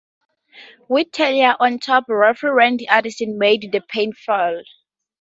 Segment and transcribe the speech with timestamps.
[0.87, 4.63] With Taylor on top, referee Randy Anderson made the pinfall.